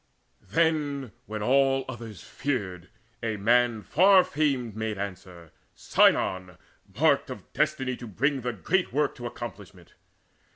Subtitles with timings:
[0.49, 2.89] Then, when all others feared,
[3.21, 6.57] a man far famed Made answer, Sinon,
[6.99, 9.93] marked of destiny To bring the great work to accomplishment.